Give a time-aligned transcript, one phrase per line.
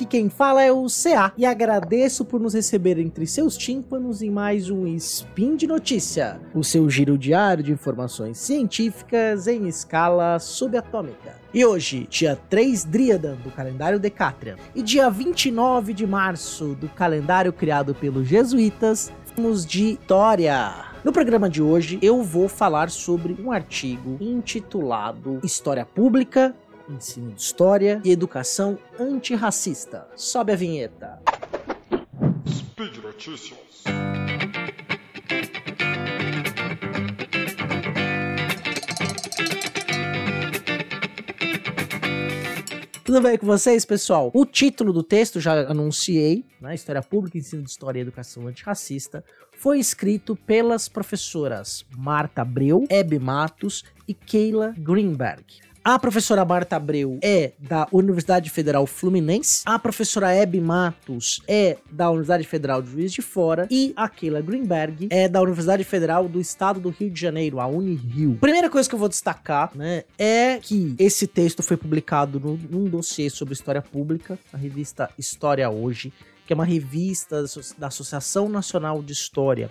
[0.00, 4.30] Aqui quem fala é o CA e agradeço por nos receber entre seus tímpanos em
[4.30, 11.36] mais um Spin de Notícia, o seu giro diário de informações científicas em escala subatômica.
[11.52, 17.52] E hoje, dia 3 Dríada do calendário Decatrian e dia 29 de março do calendário
[17.52, 20.86] criado pelos jesuítas, temos de história.
[21.04, 26.54] No programa de hoje, eu vou falar sobre um artigo intitulado História Pública,
[26.90, 30.06] Ensino de História e Educação Antirracista.
[30.16, 31.20] Sobe a vinheta.
[32.46, 33.58] Speed Notícias.
[43.04, 44.30] Tudo bem com vocês, pessoal?
[44.32, 46.76] O título do texto, já anunciei, né?
[46.76, 49.24] História Pública, Ensino de História e Educação Antirracista,
[49.58, 55.44] foi escrito pelas professoras Marta Abreu, Hebe Matos e Keila Greenberg.
[55.82, 62.10] A professora Marta Abreu é da Universidade Federal Fluminense, a professora Hebe Matos é da
[62.10, 63.66] Universidade Federal de Juiz de Fora.
[63.70, 67.66] E a Keila Greenberg é da Universidade Federal do Estado do Rio de Janeiro, a
[67.66, 68.36] Unirio.
[68.38, 72.38] Primeira coisa que eu vou destacar, né, é que esse texto foi publicado
[72.70, 76.12] num dossiê sobre história pública, na revista História Hoje,
[76.46, 77.42] que é uma revista
[77.78, 79.70] da Associação Nacional de História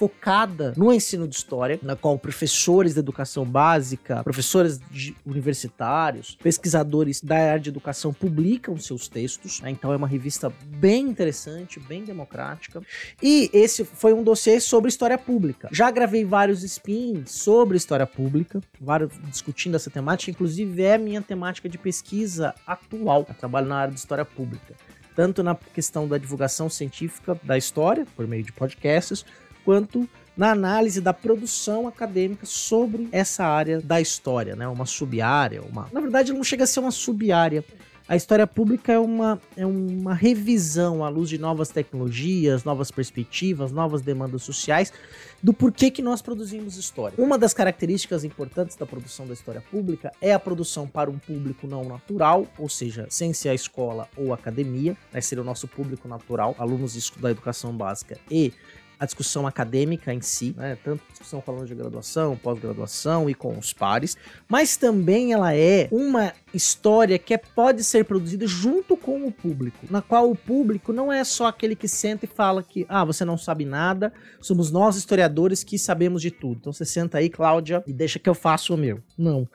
[0.00, 4.80] focada no ensino de história, na qual professores de educação básica, professores
[5.26, 9.60] universitários, pesquisadores da área de educação publicam seus textos.
[9.60, 9.68] Né?
[9.72, 12.80] Então é uma revista bem interessante, bem democrática.
[13.22, 15.68] E esse foi um dossiê sobre história pública.
[15.70, 20.30] Já gravei vários spins sobre história pública, vários discutindo essa temática.
[20.30, 23.26] Inclusive é minha temática de pesquisa atual.
[23.28, 24.74] Eu trabalho na área de história pública
[25.14, 29.26] tanto na questão da divulgação científica da história, por meio de podcasts,
[29.64, 34.66] quanto na análise da produção acadêmica sobre essa área da história, né?
[34.66, 35.88] Uma sub-área, uma...
[35.92, 37.64] Na verdade, não chega a ser uma sub-área.
[38.10, 43.70] A história pública é uma, é uma revisão à luz de novas tecnologias, novas perspectivas,
[43.70, 44.92] novas demandas sociais,
[45.40, 47.14] do porquê que nós produzimos história.
[47.22, 51.68] Uma das características importantes da produção da história pública é a produção para um público
[51.68, 55.68] não natural, ou seja, sem ser a escola ou a academia, né, seria o nosso
[55.68, 58.52] público natural, alunos da educação básica e
[59.00, 60.76] a discussão acadêmica em si, né?
[60.84, 64.14] tanto discussão alunos de graduação, pós-graduação e com os pares,
[64.46, 69.86] mas também ela é uma história que é, pode ser produzida junto com o público,
[69.88, 73.24] na qual o público não é só aquele que senta e fala que, ah, você
[73.24, 76.58] não sabe nada, somos nós historiadores que sabemos de tudo.
[76.60, 79.00] Então você senta aí, Cláudia, e deixa que eu faço o meu.
[79.16, 79.48] Não.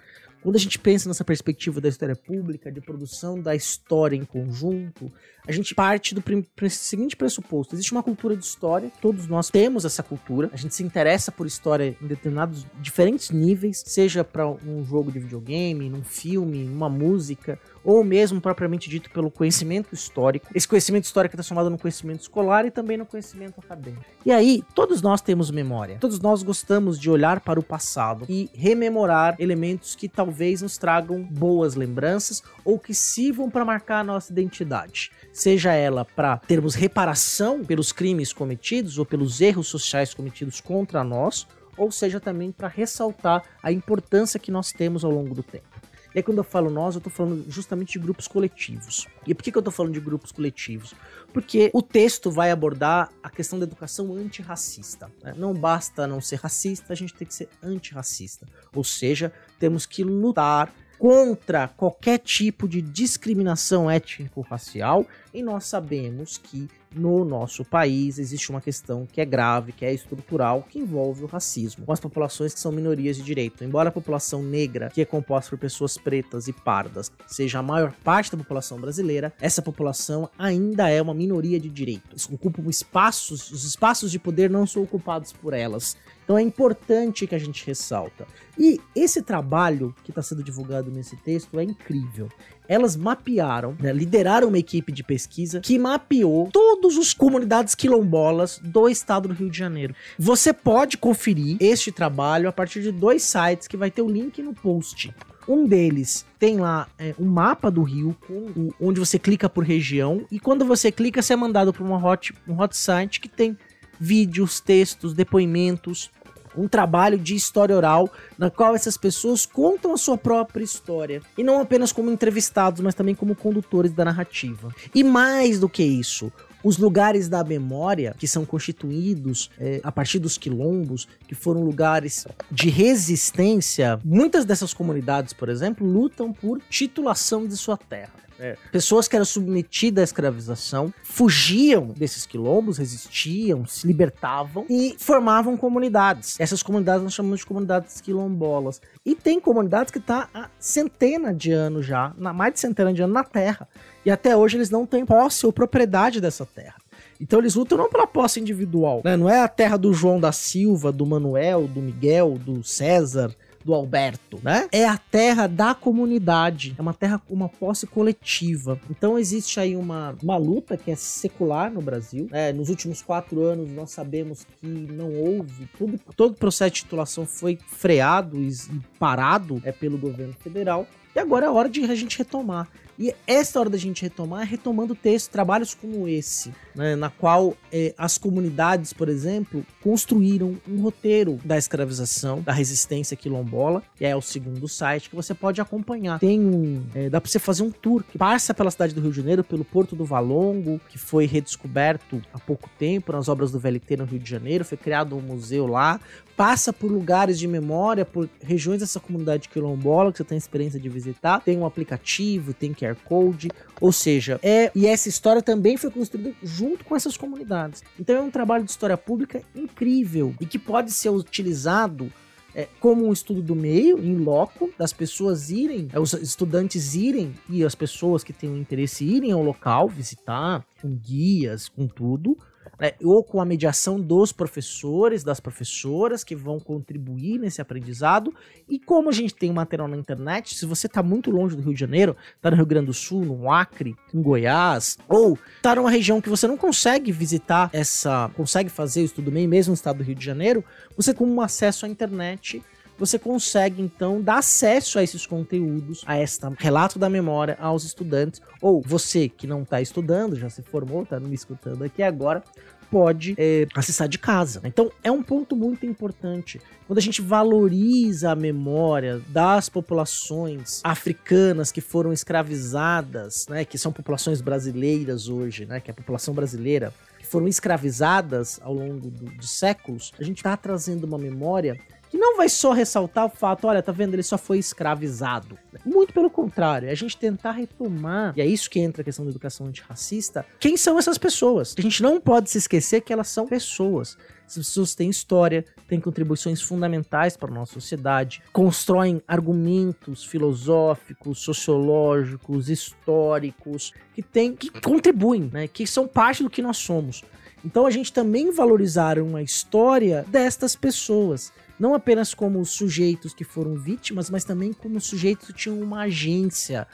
[0.45, 5.11] Quando a gente pensa nessa perspectiva da história pública, de produção da história em conjunto,
[5.47, 6.23] a gente parte do
[6.69, 10.83] seguinte pressuposto: existe uma cultura de história, todos nós temos essa cultura, a gente se
[10.83, 16.63] interessa por história em determinados diferentes níveis, seja para um jogo de videogame, num filme,
[16.63, 20.47] numa música, ou mesmo propriamente dito pelo conhecimento histórico.
[20.53, 24.03] Esse conhecimento histórico está somado no conhecimento escolar e também no conhecimento acadêmico.
[24.25, 25.97] E aí, todos nós temos memória.
[25.99, 31.21] Todos nós gostamos de olhar para o passado e rememorar elementos que talvez nos tragam
[31.21, 35.11] boas lembranças ou que sirvam para marcar a nossa identidade.
[35.31, 41.45] Seja ela para termos reparação pelos crimes cometidos ou pelos erros sociais cometidos contra nós,
[41.77, 45.74] ou seja também para ressaltar a importância que nós temos ao longo do tempo.
[46.15, 49.05] E aí, quando eu falo nós, eu tô falando justamente de grupos coletivos.
[49.27, 50.93] E por que, que eu tô falando de grupos coletivos?
[51.33, 55.11] Porque o texto vai abordar a questão da educação antirracista.
[55.21, 55.33] Né?
[55.35, 58.47] Não basta não ser racista, a gente tem que ser antirracista.
[58.73, 66.69] Ou seja, temos que lutar contra qualquer tipo de discriminação étnico-racial e nós sabemos que
[66.95, 71.27] no nosso país existe uma questão que é grave, que é estrutural, que envolve o
[71.27, 73.63] racismo com as populações que são minorias de direito.
[73.63, 77.93] Embora a população negra, que é composta por pessoas pretas e pardas, seja a maior
[78.03, 82.27] parte da população brasileira, essa população ainda é uma minoria de direitos.
[82.31, 85.97] Ocupam espaços, os espaços de poder não são ocupados por elas.
[86.23, 88.25] Então é importante que a gente ressalta.
[88.57, 92.29] E esse trabalho que está sendo divulgado nesse texto é incrível
[92.67, 96.49] elas mapearam, né, lideraram uma equipe de pesquisa que mapeou
[96.85, 99.95] todas as comunidades quilombolas do estado do Rio de Janeiro.
[100.19, 104.39] Você pode conferir este trabalho a partir de dois sites que vai ter o link
[104.43, 105.11] no post.
[105.47, 110.25] Um deles tem lá é, um mapa do rio, com, onde você clica por região,
[110.31, 113.57] e quando você clica, você é mandado para uma hot, um hot site que tem
[113.99, 116.11] vídeos, textos, depoimentos,
[116.57, 121.21] um trabalho de história oral, na qual essas pessoas contam a sua própria história.
[121.37, 124.73] E não apenas como entrevistados, mas também como condutores da narrativa.
[124.93, 126.31] E mais do que isso,
[126.65, 132.25] os lugares da memória que são constituídos é, a partir dos quilombos, que foram lugares
[132.51, 138.24] de resistência, muitas dessas comunidades, por exemplo, lutam por titulação de sua terra.
[138.39, 138.57] É.
[138.71, 146.39] Pessoas que eram submetidas à escravização fugiam desses quilombos, resistiam, se libertavam e formavam comunidades.
[146.39, 148.81] Essas comunidades nós chamamos de comunidades quilombolas.
[149.05, 152.93] E tem comunidades que estão tá há centenas de anos já, na, mais de centena
[152.93, 153.67] de anos na Terra.
[154.05, 156.75] E até hoje eles não têm posse ou propriedade dessa terra.
[157.19, 159.15] Então eles lutam não pela posse individual, né?
[159.15, 163.33] Não é a terra do João da Silva, do Manuel, do Miguel, do César,
[163.65, 164.67] do Alberto, né?
[164.71, 168.79] É a terra da comunidade, é uma terra com uma posse coletiva.
[168.91, 172.29] Então existe aí uma, uma luta que é secular no Brasil.
[172.31, 176.81] É, nos últimos quatro anos nós sabemos que não houve, tudo, todo o processo de
[176.83, 178.53] titulação foi freado e,
[178.99, 180.85] parado é, pelo governo federal.
[181.15, 182.67] E agora é hora de a gente retomar.
[182.97, 187.55] E essa hora da gente retomar é retomando textos, trabalhos como esse, né, na qual
[187.71, 194.15] é, as comunidades, por exemplo, construíram um roteiro da escravização, da resistência quilombola, e é
[194.15, 196.19] o segundo site que você pode acompanhar.
[196.19, 196.83] Tem um.
[196.93, 199.43] É, dá pra você fazer um tour que passa pela cidade do Rio de Janeiro,
[199.43, 204.05] pelo Porto do Valongo, que foi redescoberto há pouco tempo nas obras do VLT no
[204.05, 205.99] Rio de Janeiro, foi criado um museu lá,
[206.35, 210.89] passa por lugares de memória, por regiões dessa comunidade quilombola que você tem experiência de
[210.89, 211.41] visitar.
[211.41, 213.49] Tem um aplicativo, tem QR Code,
[213.79, 217.83] ou seja, é e essa história também foi construída junto com essas comunidades.
[217.99, 222.11] Então é um trabalho de história pública incrível e que pode ser utilizado
[222.55, 227.33] é, como um estudo do meio, em loco, das pessoas irem, é, os estudantes irem
[227.49, 232.37] e as pessoas que têm interesse irem ao local, visitar, com guias, com tudo,
[232.79, 238.33] né, ou com a mediação dos professores, das professoras que vão contribuir nesse aprendizado.
[238.67, 241.73] E como a gente tem material na internet, se você está muito longe do Rio
[241.73, 245.89] de Janeiro, está no Rio Grande do Sul, no Acre, em Goiás, ou está numa
[245.89, 249.97] região que você não consegue visitar essa, consegue fazer o estudo meio mesmo no estado
[249.97, 250.63] do Rio de Janeiro,
[250.95, 252.63] você com um acesso à internet
[252.97, 258.41] você consegue então dar acesso a esses conteúdos, a esta relato da memória aos estudantes,
[258.61, 262.43] ou você que não está estudando, já se formou, está me escutando aqui agora,
[262.89, 264.61] pode é, acessar de casa.
[264.63, 266.61] Então é um ponto muito importante.
[266.87, 273.91] Quando a gente valoriza a memória das populações africanas que foram escravizadas, né, que são
[273.91, 279.25] populações brasileiras hoje, né, que é a população brasileira, que foram escravizadas ao longo do,
[279.31, 283.67] de séculos, a gente está trazendo uma memória que não vai só ressaltar o fato,
[283.67, 285.57] olha, tá vendo, ele só foi escravizado.
[285.85, 289.25] Muito pelo contrário, é a gente tentar retomar, e é isso que entra a questão
[289.25, 291.75] da educação antirracista, quem são essas pessoas?
[291.77, 294.17] A gente não pode se esquecer que elas são pessoas.
[294.47, 302.69] Essas pessoas têm história, têm contribuições fundamentais para a nossa sociedade, constroem argumentos filosóficos, sociológicos,
[302.69, 307.23] históricos, que, tem, que contribuem, né, que são parte do que nós somos.
[307.65, 313.75] Então a gente também valorizar uma história destas pessoas não apenas como sujeitos que foram
[313.75, 316.87] vítimas, mas também como sujeitos que tinham uma agência,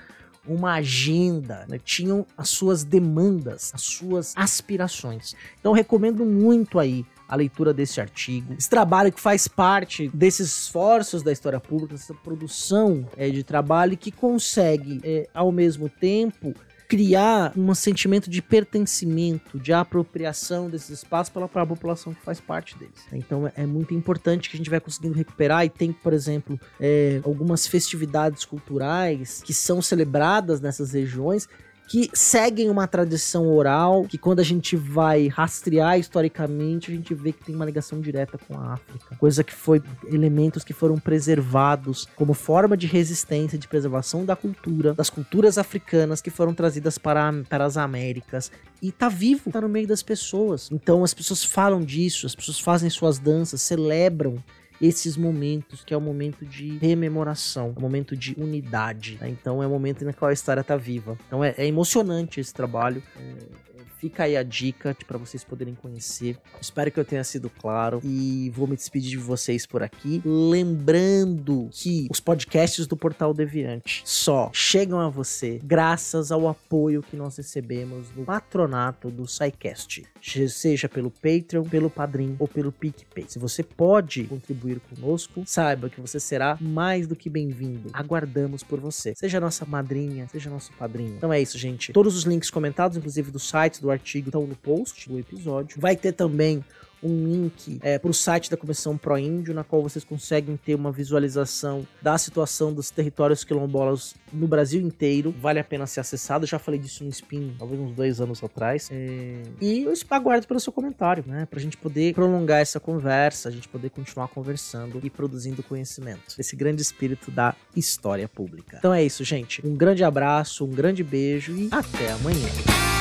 [0.48, 1.80] uma agenda, né?
[1.84, 5.36] tinham as suas demandas, as suas aspirações.
[5.60, 8.56] Então recomendo muito aí a leitura desse artigo.
[8.58, 13.96] Esse trabalho que faz parte desses esforços da história pública, essa produção é, de trabalho
[13.96, 16.54] que consegue, é, ao mesmo tempo,
[16.92, 22.78] criar um sentimento de pertencimento, de apropriação desses espaços pela própria população que faz parte
[22.78, 23.08] deles.
[23.14, 26.60] Então é, é muito importante que a gente vai conseguindo recuperar e tem, por exemplo,
[26.78, 31.48] é, algumas festividades culturais que são celebradas nessas regiões
[31.92, 37.34] que seguem uma tradição oral, que quando a gente vai rastrear historicamente, a gente vê
[37.34, 39.18] que tem uma ligação direta com a África.
[39.18, 44.94] Coisa que foi elementos que foram preservados como forma de resistência, de preservação da cultura,
[44.94, 48.50] das culturas africanas que foram trazidas para, para as Américas.
[48.82, 50.70] E tá vivo, tá no meio das pessoas.
[50.72, 54.42] Então as pessoas falam disso, as pessoas fazem suas danças, celebram
[54.82, 59.18] esses momentos, que é o momento de rememoração, é o momento de unidade.
[59.22, 59.30] Né?
[59.30, 61.18] Então é o momento na qual a história está viva.
[61.28, 63.04] Então é, é, emocionante esse trabalho.
[63.16, 63.71] É,
[64.02, 66.36] Fica aí a dica para vocês poderem conhecer.
[66.60, 70.24] Espero que eu tenha sido claro e vou me despedir de vocês por aqui.
[70.26, 77.16] Lembrando que os podcasts do Portal Deviante só chegam a você graças ao apoio que
[77.16, 80.04] nós recebemos do patronato do SciCast,
[80.50, 83.26] seja pelo Patreon, pelo Padrim ou pelo PicPay.
[83.28, 87.92] Se você pode contribuir conosco, saiba que você será mais do que bem-vindo.
[87.94, 89.14] Aguardamos por você.
[89.16, 91.18] Seja nossa madrinha, seja nosso padrinho.
[91.18, 91.94] Então é isso, gente.
[91.94, 95.80] Todos os links comentados, inclusive do site, do artigo estão no post do episódio.
[95.80, 96.64] Vai ter também
[97.04, 100.76] um link é, para o site da Comissão Pro Índio, na qual vocês conseguem ter
[100.76, 105.34] uma visualização da situação dos territórios quilombolas no Brasil inteiro.
[105.40, 106.46] Vale a pena ser acessado.
[106.46, 108.90] já falei disso no Spin, talvez uns dois anos atrás.
[108.92, 109.42] É...
[109.60, 111.46] E eu aguardo pelo seu comentário, né?
[111.46, 116.36] Pra gente poder prolongar essa conversa, a gente poder continuar conversando e produzindo conhecimento.
[116.38, 118.78] Esse grande espírito da história pública.
[118.78, 119.66] Então é isso, gente.
[119.66, 123.01] Um grande abraço, um grande beijo e até amanhã.